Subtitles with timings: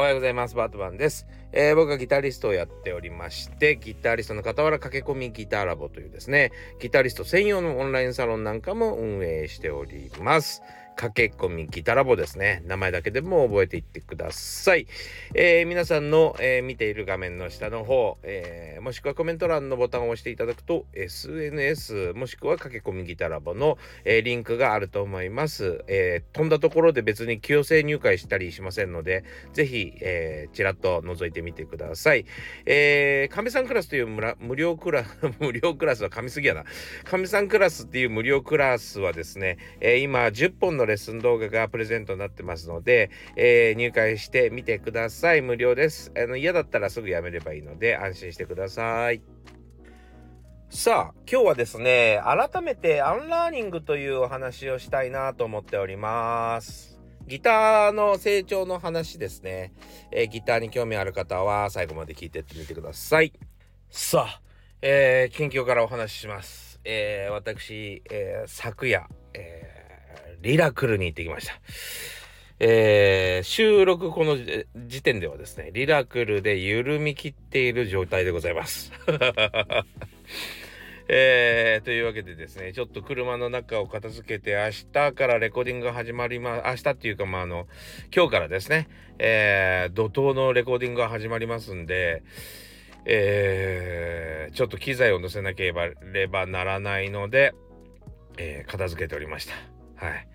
[0.00, 0.54] おはようございます。
[0.54, 1.26] バートマンです。
[1.52, 10.62] えー、僕はギタリストをやっておりまして、ギタリストの傍ら駆け込みギターラボというですね、ギタリスト専用のオンラインサロンなんかも運営しております。
[11.00, 12.62] 駆け込みギタラボですね。
[12.66, 14.86] 名前だけでも覚えていってください。
[15.34, 25.82] えー、皆さんの、えー、見ている画面の下の方、えー、もしくはコメント欄のボタンを押していただくと、SNS もしくは駆け込みギタラボの、えリンクがあると思います。
[25.88, 29.24] え飛んだところで別に強制入会したりしませんので、
[29.54, 32.26] ぜひ、えー、ちらっと覗いてみてください。
[32.66, 36.66] えー、亀さんクラスという無料クラス、 無料クラスは噛みすぎやな。
[37.04, 45.42] 亀さんクラスっていう無料クラスはですね、え今10本のレッスン動画がプレゼントになってますので、えー、入会してみてください。
[45.42, 46.12] 無料です。
[46.16, 49.22] あの嫌だったらすぐやめればいいので安心してください。
[50.68, 57.00] さあ、今日はですね、改めて unlearning というお話をしたいなと思っております。
[57.26, 59.72] ギターの成長の話ですね。
[60.12, 63.32] えー、ギターに興味ある方は最後まで聞いてってみてください。
[63.88, 64.40] さあ、
[64.82, 66.80] えー、近況からお話しします。
[66.84, 69.69] えー、私、え昨夜、え
[70.42, 71.54] リラクルに行ってきました。
[72.62, 74.36] えー、収録この
[74.86, 78.92] 時点ではですね、リラクルで緩み切っている状態でございます。
[81.12, 87.66] えー、というわけでですね、ちょっと車の中を片付けて、明日からレコーディングが始まります、明日っていうか、まあ、あの、
[88.14, 88.88] 今日からですね、
[89.18, 92.22] えー、怒涛のレコーディングが始まりますんで、
[93.06, 95.72] えー、ちょっと機材を載せなけ
[96.12, 97.54] ればならないので、
[98.36, 99.79] えー、片付けておりました。
[100.00, 100.28] はい。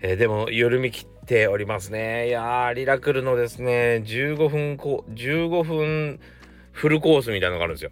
[0.00, 2.28] えー、でも、緩み切っておりますね。
[2.28, 6.20] いやー、リラクルのですね、15分こ、15分
[6.70, 7.90] フルコースみたいなのがあるんですよ。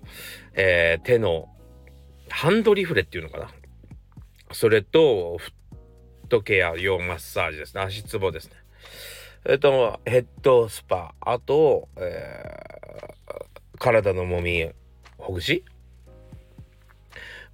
[0.55, 1.48] えー、手の、
[2.28, 3.50] ハンドリフレっていうのかな。
[4.53, 7.83] それと、フットケア用マッサージですね。
[7.83, 8.53] 足つぼですね。
[9.47, 14.70] えっと、ヘッドスパ、あと、えー、体のもみ、
[15.19, 15.65] ほぐし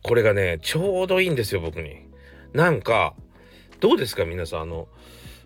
[0.03, 2.07] これがね、ちょうどいいんですよ、僕に。
[2.53, 3.15] なんか、
[3.81, 4.89] どうですか皆さんあの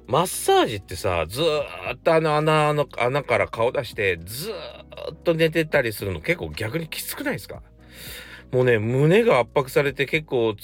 [0.06, 7.62] マッサージってさずーっとあの穴の穴から顔出してずーっと寝てたりするの結構逆にきつくないですか？
[8.52, 10.54] もうね胸が圧迫されて結構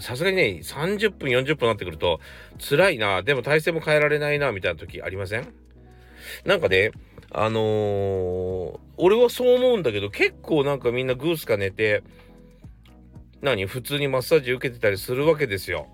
[0.00, 2.20] さすがにね30分40分なってくると
[2.58, 5.52] 辛いなでも体勢も変えられないなみたいな時ありません？
[6.46, 6.92] なんかね
[7.30, 12.02] あのー、俺はそう思うんだけど結構なんかみんなグースか寝て
[13.42, 15.88] 何普通にマッサージ受けてたりするわけですよ。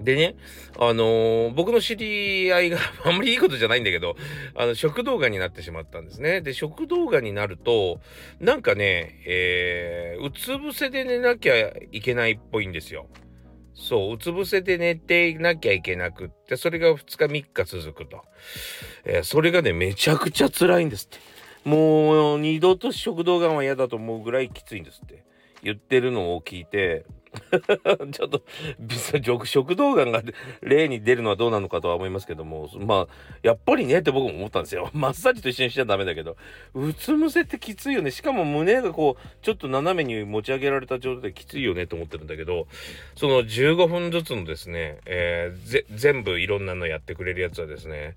[0.00, 0.36] でね、
[0.78, 4.16] あのー、僕の知り合いが あんまりいいことじゃないんだけど、
[4.54, 6.40] あの、食道がになってしまったんですね。
[6.40, 8.00] で、食道がになると、
[8.40, 13.08] なんかね、えー、うつ伏せで寝なきゃいけないっぽいんですよ。
[13.74, 18.22] そう、うつ伏せで寝ていなきゃいけなくって、それが2日3日続くと。
[19.04, 21.18] えー、それがね、めちゃくちゃ辛いんですって。
[21.68, 25.24] もう、二度と食道がんは嫌だと思うぐらいきついんですって。
[25.64, 27.06] 言ってるのを聞いて、
[28.12, 30.22] ちょっと、食道がんが
[30.62, 34.90] 例に出るのはどうなのかとは思いますけども、まあ、やっぱりねって僕も思ったんですよ。
[34.94, 36.36] マッサージと一緒にしちゃダメだけど、
[36.74, 38.10] うつ伏せってきついよね。
[38.10, 42.66] しかも胸がこう、ちょっと斜めに持ち上げられた状態できついよねと思ってるんだけど、
[43.16, 48.16] その15分ずつのですね、えー、全部いろんなのやってくれるやつはですね、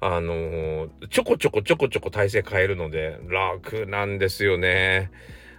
[0.00, 5.10] あのー、ちょこちょこちょこちょこ体勢変えるので、楽なんですよね。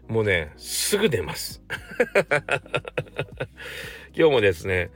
[0.08, 1.64] もうね、すぐ出ます。
[4.16, 4.92] 今日もですね、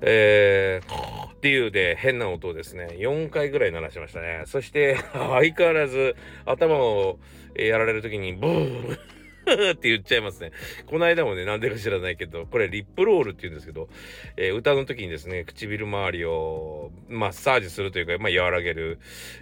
[0.00, 4.42] えー、っていうで変な音をですね、4回ぐらい鳴らしましたね。
[4.46, 7.18] そして、相変わらず頭を
[7.54, 8.94] やられる時に、ブー
[9.72, 10.50] って言っちゃいますね。
[10.86, 13.88] この間もね、なんでか知らないけど、これリップロールって言うんですけど、
[14.36, 18.98] えー、歌の時にですね、唇周りをマッサージするというか、まあ、和らげる、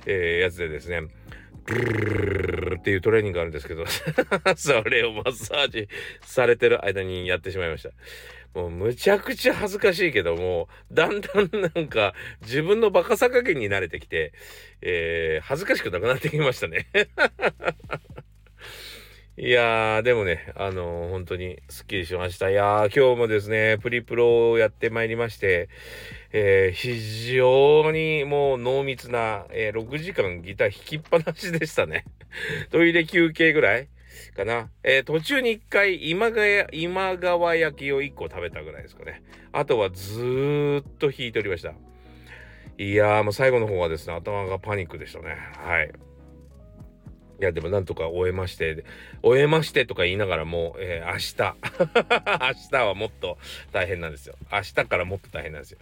[0.06, 1.08] えー、やつでですね、
[1.64, 3.84] ブルっていうトレーニングがあるんですけど
[4.56, 5.88] それをマッサージ
[6.22, 7.90] されてる間にやってしまいました。
[8.54, 14.32] もうむちゃくちゃ恥ずかしいけども、だんだんなんか自分のバカさ加減に慣れてきて、
[14.82, 16.88] えー、恥ずかしくなくなってきましたね
[19.38, 22.50] いやー、でもね、あのー、本当にスッキリしました。
[22.50, 25.68] いやー、今日もですね、プリプロをやってまいりまして、
[26.32, 32.04] えー、非常にもう濃密な、えー、6時間ギター弾きっぱなしでしたね。
[32.70, 33.88] トイレ休憩ぐらい
[34.36, 34.68] かな。
[34.82, 39.22] えー、途中に1回今川、今川焼きを1個食べたぐらいですかね。
[39.52, 41.72] あとはずーっと弾いておりました。
[42.78, 45.36] いやー、もう最後の方はですね、頭がパニックでしたね。
[45.56, 46.09] はい。
[47.40, 48.84] いや、でもなんとか終えまして、
[49.22, 51.56] 終えましてとか言いながらも、えー、明日
[52.70, 53.38] 明日はもっと
[53.72, 54.34] 大変なんですよ。
[54.52, 55.78] 明日からもっと大変なんですよ。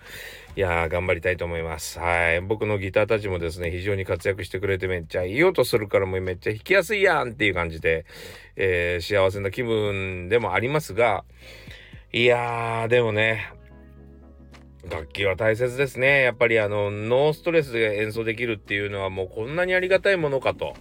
[0.55, 1.99] いやー、頑張りたいと思います。
[1.99, 2.41] はい。
[2.43, 8.07] 僕のギターたちもですね、非常に活躍してくれてめっちゃいい音するからもうめっちゃ弾きやすいやんっていう感じで、
[8.55, 11.25] えー、幸せな気分でもありますが、
[12.13, 13.53] いやー、でもね、
[14.89, 16.23] 楽器は大切ですね。
[16.23, 20.75] やっぱりあの、ノーストレスで演奏できるっていうのはもうこんなにありがたいものかと。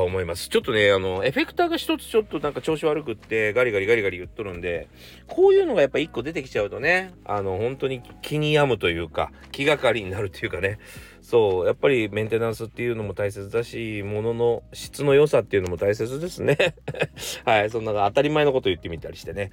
[0.00, 0.48] 思います。
[0.48, 4.88] ちょっとね、あの、エフェクターが一つちょっとなんか調子悪くって、ガリガリガリガリ言っとるんで、
[5.26, 10.78] こういうのがやっぱ一個出てきちゃうとね、あの、本当に気に病むというか、気がかりになるというかね、
[11.20, 16.56] そう、やっぱりメンテナンスっていうのも大切だし、物の質の良さっていうのも大切ですね。
[17.44, 19.50] はい、そんな当たり前のこと言ってみたりしてね。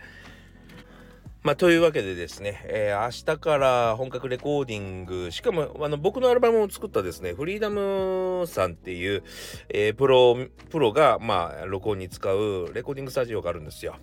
[1.41, 9.23] まあ、というわけでですね、えー、明日から本格レコーディング、しかも、あの、僕のアルバムを作ったですね、フリーダムさんっていう、
[9.69, 10.37] えー、プロ、
[10.69, 13.95] プロが、まあ、録音に使うレコーディングスタジオがあるんですよ。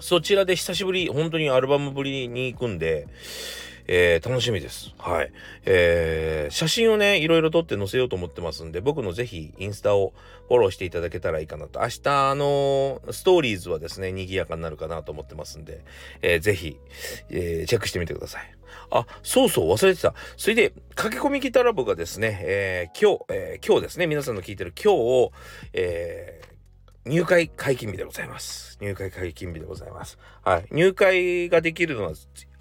[0.00, 3.06] そちらで久しぶり、本当にアルバムぶりに行くんで、
[3.86, 4.94] えー、楽しみです。
[4.98, 5.32] はい。
[5.64, 10.12] えー、写真をね、いろいろ撮って載せようと思ってますんで、僕のぜひインスタを
[10.48, 11.80] フォローしていただけたらいいかなと。
[11.80, 12.00] 明日
[12.34, 15.84] のストーリーズはですね、賑やかになるかなと思ってますんで、
[16.22, 16.78] えー、ぜひ、
[17.30, 18.54] えー、チェックしてみてください。
[18.90, 20.14] あ、そうそう、忘れてた。
[20.36, 25.32] それで、駆け込みギターラボがですね、えー、今日、えー、今日ですね、皆さんの聞いてる今日を、
[25.72, 28.78] えー、入会解禁日でございます。
[28.80, 30.18] 入会解禁日でございます。
[30.44, 30.66] はい。
[30.70, 32.12] 入会ができるのは、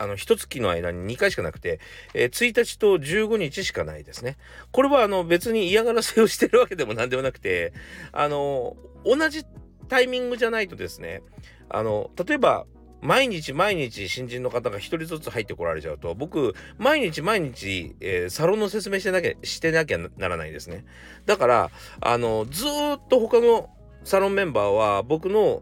[0.02, 1.80] あの、一月の間に2回しかなくて、
[2.14, 4.38] えー、1日と15日しかないですね。
[4.72, 7.72] これは、あの、別に嫌がらせをしてるわけでも何でもなくて、
[8.12, 8.76] あの、
[9.06, 9.46] 同じ
[9.90, 11.22] タイミングじゃないとですね、
[11.70, 12.66] あの、例えば、
[13.02, 20.86] 毎日毎日新人の方が一人ずつ入ってこられちゃうと、僕、毎日毎日、えー、サロンの説明してなきゃ、してなきゃならないですね。
[21.26, 23.70] だから、あの、ずっと他の
[24.04, 25.62] サロンメンバーは僕の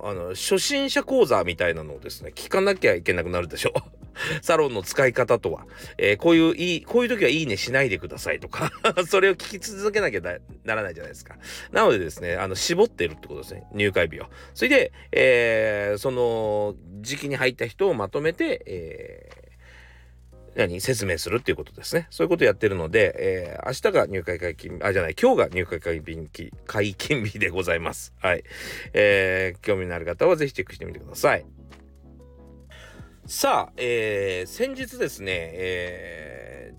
[0.00, 3.72] あの初心者講座みたいなのをですね聞かなきゃいけなくなるでしょ。
[4.42, 5.66] サロンの使い方とは、
[5.96, 8.72] えー、こういういいこういう時はいいねしないでくださいとか。
[9.06, 10.38] それを聞き続けなきゃな
[10.74, 11.36] らないじゃないですか。
[11.72, 13.64] なのでですねあの絞ってるってことですね。
[13.72, 14.26] 入会日を。
[14.54, 19.37] それで、えー、その時期に入った人をまとめて、え
[20.58, 22.08] 何説明するっていうことですね。
[22.10, 26.28] そういうことやってるので、えー、明日が入会解禁、あ、じゃない、今日が入会解禁
[26.66, 28.12] 解禁日でございます。
[28.20, 28.42] はい。
[28.92, 31.46] えー、興味のある方はぜひチェックしてみてください。
[33.24, 36.74] さあ、えー、先日ですね、え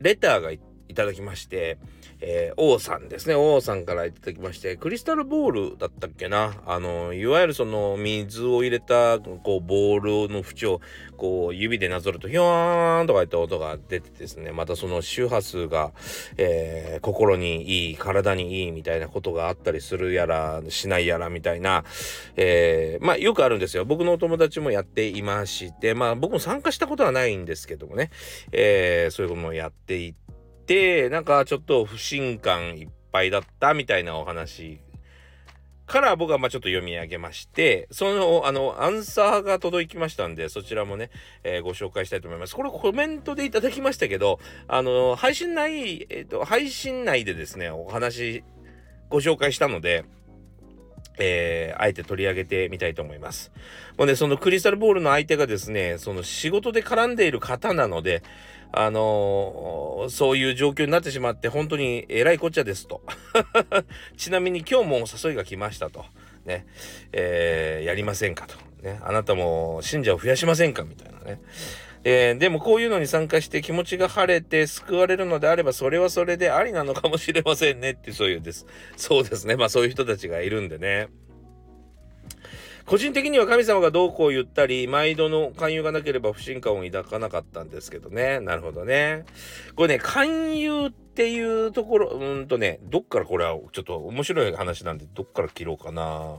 [0.00, 0.50] ー、レターが
[0.88, 1.78] いただきまして、
[2.20, 3.34] えー、王さんですね。
[3.34, 6.62] 王さんからいただきまして、クリスタルボールだったっけな？
[6.66, 10.80] あの、いわゆるその水を入れた、こう、ボールの縁を、
[11.16, 15.92] こう、指でなぞると、ひょーんとかいった音が出てですね、またその周波数が、
[16.38, 21.84] えー、心にいい、体にいいみたいなことがあったりするやら、しないやらみたいな、
[22.36, 23.84] えー、まあ、よくあるんですよ。
[23.84, 28.10] 僕のお友達もやっていまして、まあ、僕も参加したことはないんですけどもね、
[28.52, 30.25] えー、そういうこともやっていて、
[30.66, 34.80] て、なんかちょっと不信感いっぱいだったみたいなお話
[35.86, 41.10] から僕はまあちょっと読み上げまして、その、あの、アンサーが届きましたんで、そちらもね、
[41.44, 42.56] えー、ご紹介したいと思います。
[42.56, 48.42] これコメントでいただきましたけど、あの、配信内、えっ、ー、と、配信内でですね、お話、
[49.08, 50.04] ご紹介したので、
[51.18, 53.52] えー、あえて取り上げてみたいと思います。
[53.96, 58.22] もうね、そのクリスタルボールの相手がですね、その仕事で絡んでいる方なので、
[58.72, 63.02] あの、そういう状況になってしまって本当にえらいこっちゃですと。
[64.16, 66.04] ちなみに今日もお誘いが来ましたと。
[66.44, 66.66] ね。
[67.12, 68.56] えー、やりませんかと。
[68.82, 69.00] ね。
[69.02, 71.40] あなたも信者を増やしませんかみたいなね。
[72.04, 78.66] えー、でもこういうのに参加して気持ちが晴れて救われるのであればそれはそれでありなのかもしれませんねってそういうです。
[78.96, 79.56] そうですね。
[79.56, 81.08] まあそういう人たちがいるんでね。
[82.86, 88.38] 個人的には神様がどうこう言ったり、毎度の勧誘がなければ不信感を抱かなかったんですけどね。
[88.38, 89.24] なるほどね。
[89.74, 96.36] これね、勧誘っていうところ、うんとね、どっからこれはちょっと面白い話なんで、どっから切ろうかな。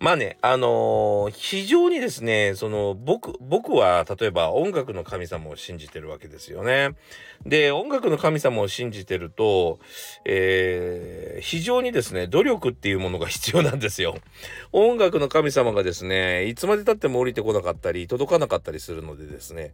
[0.00, 6.90] まあね、あのー、非常にですね、その、僕、僕は、例えば音楽の神様を信じてるわけですよね。
[7.44, 9.80] で、音楽の神様を信じてると、
[10.24, 14.16] えー、非常にですね、努力っていうものが必要なんですよ。
[14.70, 19.72] 音楽の神様がですね、いつまで経っても降りてこなかったり、届かなかったりするのでですね、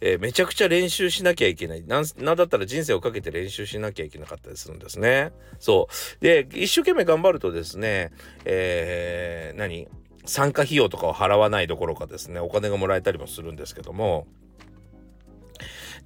[0.00, 1.84] えー、めちゃくちゃ練習しなきゃいけない。
[1.84, 5.32] なん、なんだったら人生をかけて練習しなきゃいけなかったりするんですね。
[5.58, 6.24] そう。
[6.24, 8.12] で、一生懸命頑張るとですね、
[8.44, 9.88] えー、何？
[10.26, 14.26] 参加費用とかを払わないどころかですね、お金がもらえたりもするんですけども、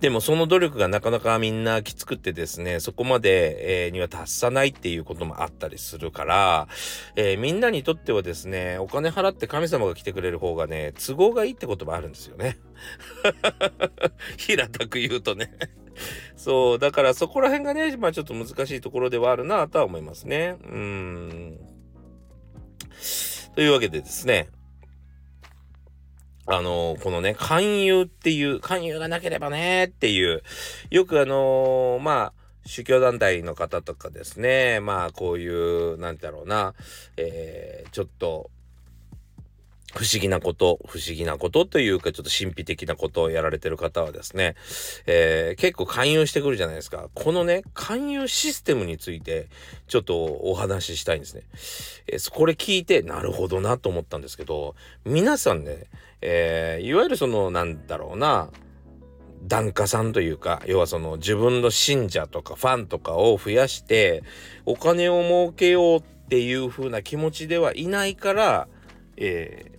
[0.01, 6.69] でもその努力がなかなかみんなきつくってですね、そこまで、え、には達さないっていうこともあったりするから、
[7.17, 12.59] えー、みんなにとってはですね、お金払って神様が来てくれる方がね、都合がいいってこともあるんですよね。
[14.39, 15.53] 平たく言うとね
[16.37, 20.57] そう、だからそこら辺がね、まあちょっと難しいところではあるなとは思いますね。
[20.63, 21.59] うん。
[23.55, 24.49] というわけでですね、
[26.47, 30.43] あの、このね、勧誘っていう、勧誘がなければねっていう、
[30.91, 32.33] よくあのー、まあ、
[32.65, 36.75] 宗教団体の方とかですね、まあ、こういう、なんだろうな、
[37.17, 38.51] えー、ちょっと、
[39.95, 44.55] 不思議なこと、不思議なことというか、ちょっと神秘的なことをやられてる方はですね、
[45.07, 47.09] えー、結構勧誘してくるじゃないですか。
[47.15, 49.49] このね、勧誘システムについて、
[49.87, 51.43] ちょっとお話ししたいんですね。
[52.07, 55.87] えー、これ聞いて、なるほどなと思ったんですけど、皆さんね、
[56.21, 58.51] えー、いわゆるそのなんだろうな
[59.45, 64.25] 檀家さんというか要はその自分の信者とかファンとかを増やして
[64.67, 68.69] お金を儲けようっていう風な気持ちではいないから、
[69.17, 69.78] え、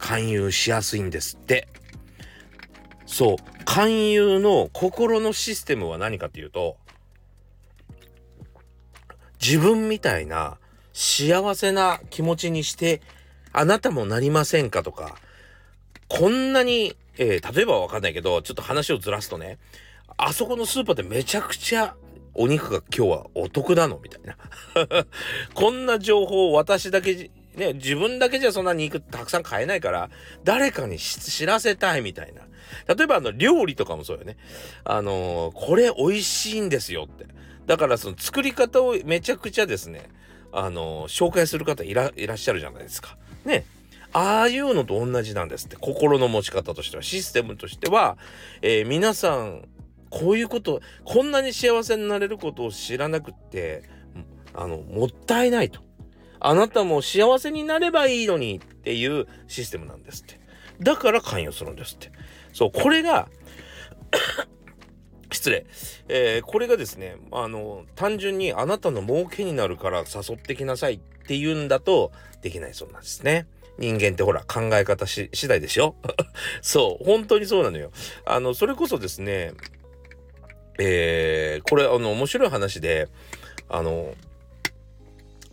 [0.00, 1.68] 勧誘しやすいんですって
[3.06, 6.76] そう勧誘の心のシステムは何かっていうと
[9.40, 10.58] 自分みたいな
[10.92, 13.00] 幸せな気持ちにして
[13.52, 15.16] あなたもなりませんかとか
[16.10, 19.58] こんなに、えー、例えばわかんないけど、ちょっと話をずらすとね、
[20.16, 21.94] あそこのスーパーでめちゃくちゃ
[22.34, 24.36] お肉が今日はお得なのみたいな。
[25.54, 27.30] こんな情報を私だけ、
[27.60, 30.08] ね、自分だけじゃそんな肉たくさん買えないから、
[30.44, 32.42] 誰かに知らせたいみたいな。
[32.94, 34.38] 例えばあの料理とかもそうよね。
[34.84, 37.26] あのー、これ美味しいんですよって。
[37.66, 40.08] だからその作り方をめちゃくちゃですね、
[40.52, 43.18] あのー、紹介する方いらっしゃるじゃないですか。
[43.44, 43.66] ね。
[44.12, 45.76] ああいうのと同じなんですって。
[45.76, 48.16] 心の持ち方としては、システムとしては、
[48.62, 49.68] えー、皆さん、
[50.08, 53.84] こういうこと、こんなに幸せになれることを知らなくって、
[54.54, 55.89] あの、もったいないと。
[56.40, 60.40] あなたも幸せになればいいのにっていうシステムなんですって。
[60.80, 62.10] だから関与するんですって。
[62.52, 63.28] そう、これが
[65.30, 65.66] 失礼。
[66.08, 73.46] えー、これがですね、あの、単純にあなたの儲けになるから誘ってきなさいっていうんだとできないそうなんですね。
[73.78, 75.96] 人間ってほら考え方し次第でしょ
[76.60, 77.92] そう、本当にそうなのよ。
[78.24, 79.52] あの、それこそですね、
[80.78, 83.08] えー、これあの面白い話で、
[83.68, 84.14] あの、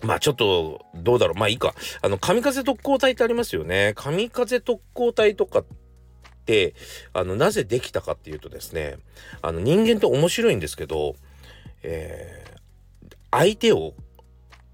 [0.02, 1.40] まあちょっと、どうだろう。
[1.40, 1.74] まあいいか。
[2.02, 3.94] あの、神風特攻隊ってありますよね。
[3.96, 5.66] 神風特攻隊とかっ
[6.46, 6.76] て、
[7.14, 8.98] あの、なぜできたかっていうとですね、
[9.42, 11.16] あの、人間って面白いんですけど、
[11.84, 13.94] えー、相手を、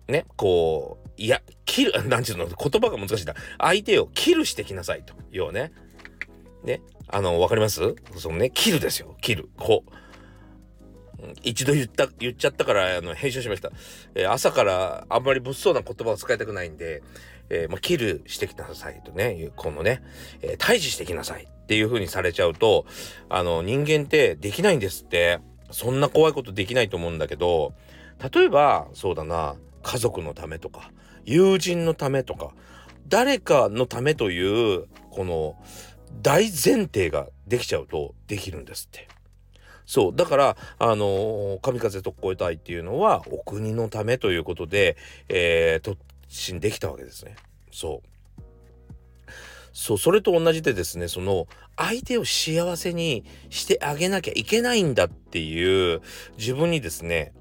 [0.08, 3.36] ね、こう、いや、キル、 なんちゅうの、言葉が難しいんだ。
[3.58, 5.14] 相手をキルしてきなさいと。
[5.32, 5.72] 要はね。
[6.64, 6.82] ね。
[7.08, 7.96] あの、わかります？
[8.18, 9.16] そのね、キルですよ。
[9.22, 9.50] キル。
[9.58, 10.03] こう。
[11.44, 13.72] 一度言った、言っちゃったから、あの、編集しました。
[14.16, 17.04] えー、朝からあんまり物騒な言葉を使いたくないんで、
[17.50, 20.02] えー、まあ、キルしてきなさいとね、このね、
[20.42, 22.86] えー、退治してきなさいっていう風にされちゃうと、
[23.30, 25.40] あの、人間ってできないんですって。
[25.74, 27.74] そんな怖いことできないと思うんだけど、
[28.32, 30.92] 例えば、そうだな、家族のためとか、
[31.26, 32.54] 友人のためとか、
[33.08, 35.56] 誰かのためという、この
[36.22, 39.08] 大前提ができちゃうとできるんですって。
[39.86, 40.16] そう。
[40.16, 44.98] だから、あのー、神風特攻隊っていうのは、お国のためということで、
[45.30, 45.98] えー、突
[46.28, 47.36] 進できたわけですね。
[47.72, 48.42] そう。
[49.74, 56.02] そう、それと同じでですね、その、相手を幸せにしてあげなきゃいけないんだっていう、
[56.38, 57.34] 自分にですね、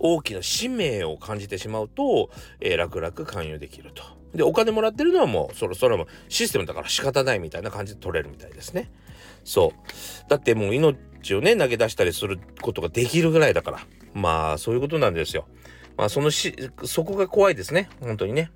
[0.00, 2.30] 大きな使命を感じてしまうと、
[2.60, 4.02] えー、楽々勧誘できると。
[4.34, 8.90] で、お金もらってるのはもう、そろそろもシステムだから仕方ないみたいな感じで取れるみたいですね。
[9.44, 10.28] そう。
[10.28, 10.96] だってもう命
[11.34, 13.80] をね、投げ出したりすることができるぐらいだから。
[14.14, 15.46] まあ、そういうことなんですよ。
[15.96, 17.88] まあ、そのし、そこが怖いですね。
[18.00, 18.50] 本当にね。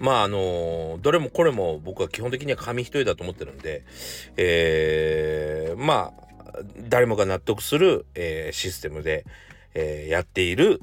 [0.00, 3.84] まああのどれもこれも僕は基本的には紙一重だと思ってるんで、
[4.36, 9.24] えー、まあ誰もが納得する、えー、システムで、
[9.74, 10.80] えー、やっている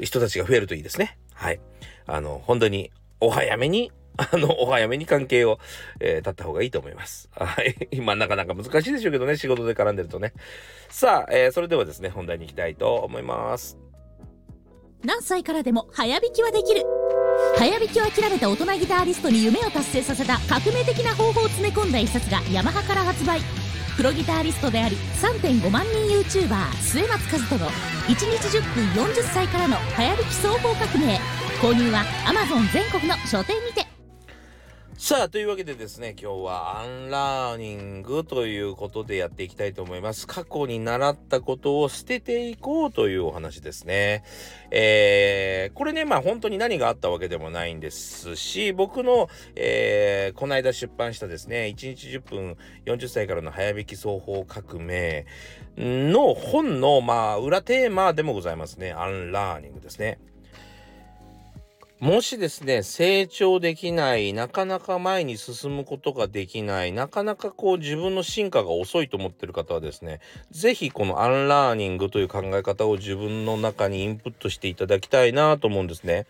[0.00, 1.18] 人たちが増えるといいですね。
[1.32, 1.60] はい。
[2.06, 2.90] あの、本当に
[3.20, 5.58] お早めに、あの、お早めに関係を、
[6.00, 7.28] えー、立った方がいいと思います。
[7.32, 7.74] はい。
[7.92, 10.32] 今なかなか難しいでしょうけどね、仕事で絡んでるとね。
[10.88, 13.78] さあ、えー、それではですね、本題に行きたいと思います。
[15.04, 16.82] 何歳からでも早弾きはできる
[17.56, 23.40] 早弾きを諦めた大人ギタリストに夢を達成させた革命的な方法を詰め込んだ一冊がヤマハから発売
[23.96, 31.18] プロギタリストであり3.5万人 YouTuber 末松和人の1日10分40歳からの流行りき双方革命
[31.62, 33.85] 購入は Amazon 全国の書店にて
[34.98, 40.26] さあ、というわけでですね、今日は unlearning ということでやっていきたいと思います。
[40.26, 44.24] 過去に習ったことを捨てていこうというお話ですね。
[44.70, 55.26] えー、これね、まあ本当に何があったわけでもないんですし、僕の、えー、この間出版したですね、1日10分40歳からの早弾き奏法革命
[55.76, 58.92] の本の、まあ、裏テーマでもございますね。
[58.92, 60.18] unlearning ですね。
[61.98, 76.26] もしですね、成長できない、なかなか前に進むことができない、なかなかこう自分の進化が遅いと思ってる方はですね、是非このアンラーニングという考え方を自分の中にインプットしていただきたいなと思うんですね。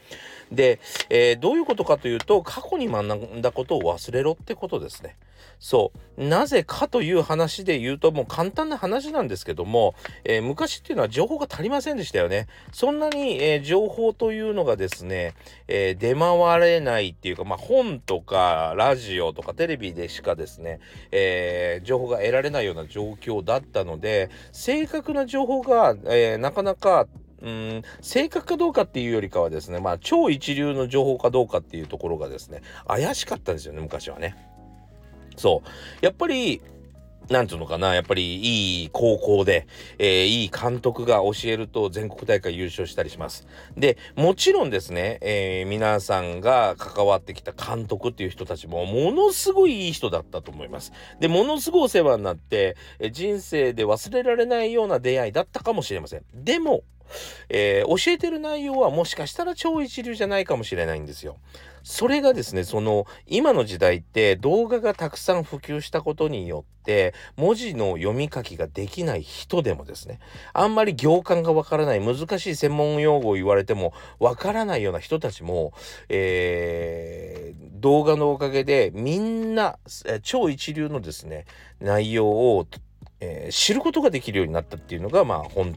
[0.53, 0.79] で、
[1.11, 5.17] えー、どういうことかというと、過去に学んだことを忘れろってことですね。
[5.59, 6.25] そう。
[6.25, 12.47] なぜかという話で言うと、もう簡単な話なんですけども、えー、昔っていうのは情報が足りませんでしたよね。
[12.73, 15.35] そんなに、えー、情報というのがですね、
[15.69, 20.81] えー、出回れないっていうか、まあ、本とかラジオとかテレビでしかですね、
[21.13, 27.07] え情報が得られないような状況だったので、正確な情報が、えなかなか
[27.43, 34.37] うん、正確かどうかっていうよりかはですね、まあ、超一流の情報かどうかっていうところがですね、怪しかったんですよね、昔はね。
[35.37, 36.05] そう。
[36.05, 36.61] やっぱり、
[37.29, 39.67] なんていうのかな、やっぱりいい高校で、
[39.99, 43.47] えー、いい監督が教えると全国大会優勝したりします。
[43.77, 50.93] で、もちろんですね、えー、皆さんが関わってきた監督っていう人たちもものすごいいい人だったと思います。
[51.19, 56.23] で、ものすごいお世話になって、え、人生で忘れられないような出会いだったかもしれません。
[56.33, 56.85] でも、
[57.49, 61.39] えー、教えてる内容はもしかしたら超一流じゃないかもしれないんですよ。
[61.89, 70.19] それがですね、その今の時代って動画がたくさん普及したことによって文字の読み書きができない人でもですね、
[70.53, 75.75] あんまり行間がわからない難しい専門用語を言われてもわからないような人たちも、
[76.09, 79.79] えー、動画のおかげでみんな、
[80.25, 81.45] 超一流のですね、
[81.79, 82.67] 内容を
[83.21, 85.75] えー、知ることができるようになったっていうのがまあ本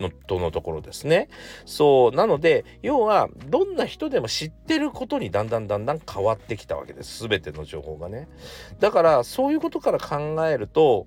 [0.00, 1.28] のとのところですね。
[1.66, 8.28] そうなので要はどんな人でも知ってることにだんだんだんだん変わってきたわけです全ての情報がね。
[8.78, 11.06] だからそういうことから考えると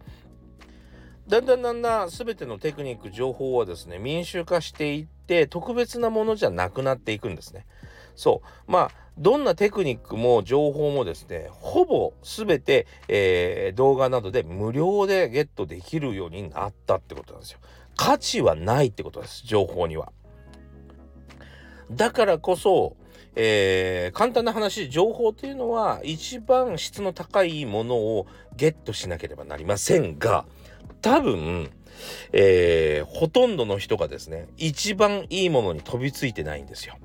[1.27, 7.65] だんだんだんだん全てのテクニック情報はですね民衆化していって特別なものじゃなくなっていくんですね。
[8.15, 17.59] そうまあどんなテクニックも情報もですねほぼ全て、えー、動画などで無料でゲットできるようになったってことなんですよ。
[17.95, 20.11] 価値はないってことです、情報には。
[21.91, 22.95] だからこそ、
[23.35, 30.45] えー、簡単な話、情報というのは一番質の高いものをゲットしなければなりませんが、
[31.01, 31.71] 多分、
[32.31, 36.97] えー、ほとんどの人がですね、一番いいものに飛びついてないんですよ。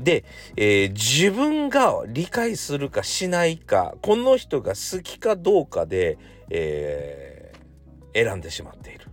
[0.00, 0.24] で、
[0.56, 6.18] えー、自分が理解するかしないか、この人が好きかどうかで、
[6.50, 7.52] え、
[8.12, 9.03] 選んでしまっている。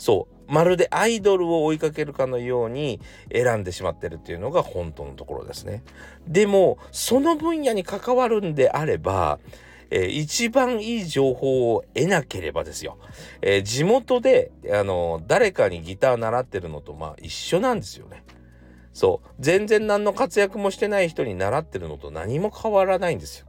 [0.00, 0.52] そう。
[0.52, 5.84] まるでアイドルを追いかけるかのように選んでしまってるっていうのが本当のところですね。
[6.26, 9.38] でも、その分野に関わるんであれば、
[9.90, 12.96] えー、一番いい情報を得なければですよ。
[13.42, 18.24] えー、地元で、あの、誰かにギター習ってるのとまあ一緒なんですよね。
[18.94, 19.28] そう。
[19.38, 23.46] 全然何の活躍もしてない人に習ってるのと何も変わらないんですよ。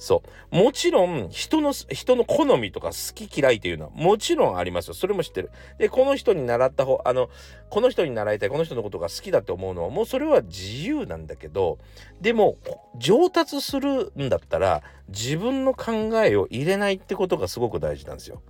[0.00, 0.56] そう。
[0.56, 4.94] もちろん、人の、人の好みとか好き嫌いっていうのはもちろんありますよ。
[4.94, 5.50] それも知ってる。
[5.78, 7.28] で、この人に習った方、あの、
[7.68, 11.78] この人に習いたい、この人のことが好きだって思うのは、もうそれは自由なんだけど、
[12.20, 12.56] でも、
[12.96, 15.92] 上達するんだったら、自分の考
[16.24, 18.40] えを入れないってことがすごく大事なんですよ。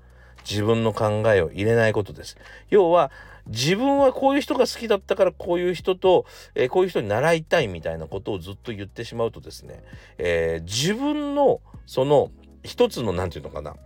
[0.49, 2.37] 自分の考えを入れないことです。
[2.71, 3.11] 要は、
[3.47, 9.83] 自分はこういう人が好きだったからこういう人と、えー、こういう人に習いたいみたいなことをずっと言ってしまうとですね、
[10.19, 12.31] えー、自分のその
[12.63, 13.77] 一つの何て言うのかな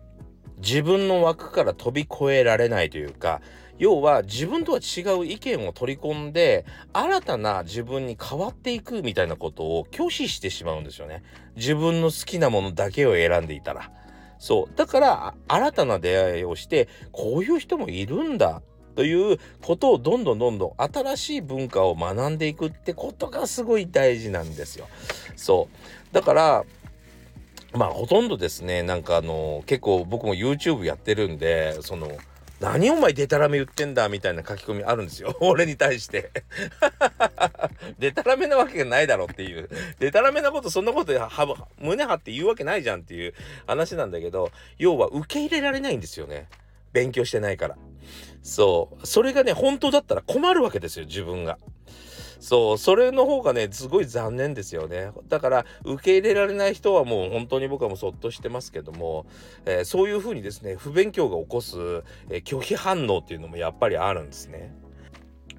[0.58, 3.40] 自分の枠から飛び越えられないというか
[3.78, 11.22] 要は自分とは違う意見を取り込んで新たな自分に変わっていくみたいなことを拒否してしまうんですよね。
[11.56, 13.90] 自分の好きなものだけを選んでいたら。
[14.38, 14.76] そう。
[14.76, 18.62] だから新たな出会いをしてこういう人もいるんだ。
[18.94, 24.88] ということをどんどんどんどん新しい文化を学んでいくってことがすごい大事なんですよ。
[25.36, 25.68] そ
[26.12, 26.64] うだから
[27.72, 32.08] まあほとんどですねなんかあの結構僕も YouTube やってるんでその
[32.60, 35.36] 何お前デタラメ言ってんだみたいな書き込みあるんですよ。
[35.40, 36.30] 俺に対して。
[37.98, 39.68] デタラメなわけがないだろっていう。
[39.98, 41.30] デタラメなことそんなことは
[41.78, 43.34] 胸張って言うわけないじゃんっていう
[43.66, 46.46] 話なんだけど、要は受け入れられないんですよね。
[46.94, 47.76] 勉強してないから。
[48.42, 49.06] そう。
[49.06, 51.58] それがね、本当だったら困るわけですよ、自分が。
[52.40, 55.12] そう、それの方がね、すごい残念ですよね。
[55.28, 59.26] だから、受け入れられない人はもう本当に僕はもうそっとしてますけども、
[59.64, 61.78] えー、そういうふうにですね、不勉強が起こす、
[62.28, 64.74] えー、拒否反応っていうのもやっぱりあるんですね。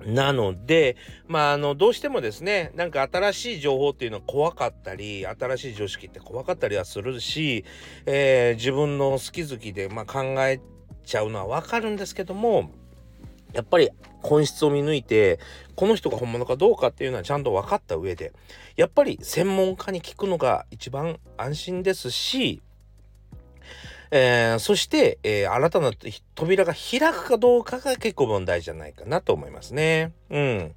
[0.06, 7.66] なので、まあ、あの、どうしてもですね、なんか新しい情報っていうのは怖かったり、新しい常識って怖かったりはするし、
[8.06, 10.60] えー、自分の好き好きで、まあ、考え
[11.06, 12.72] ちゃうのはわかるんですけども、
[13.54, 13.90] やっぱり
[14.22, 15.40] 本質を見抜いて、
[15.76, 18.34] この人が本物かどうかっていうのはちゃんと分かった上で、
[18.76, 22.62] やっぱり専門家に聞くのが一番安心ですし、
[24.12, 25.92] えー、そして、えー、新たな
[26.36, 30.14] 扉が開くかどうかが結構問題じゃないかなと思いますね。
[30.30, 30.76] うん。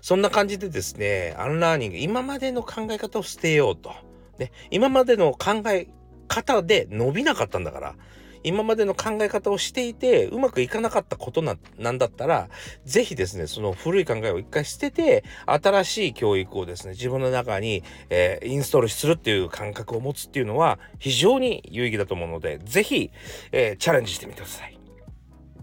[0.00, 3.92] そんな感じでですね、アンラーニング、今までの考え方を捨てようと。
[4.38, 5.88] ね、今までの考え
[6.28, 7.94] 方で伸びなかったんだから、
[8.42, 12.48] 今までの考え方をしていてうまくいかなかったことななんだったら
[12.84, 23.10] 是非ですねその古い考えを一回捨てて新しい教育をですね自分の中に、えー、インストールするっていう感覚を持つっていうのは非常に有意義だと思うので是非、
[23.52, 24.78] えー、チャレンジしてみてください。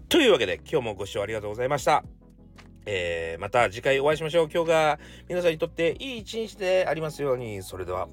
[0.08, 2.04] というわけで今日もご視聴ありがとうございました。
[2.86, 4.48] えー、また次回お会いしましょう。
[4.52, 7.62] 今日が皆さんにとっていい一日でありますように。
[7.62, 8.08] それでは。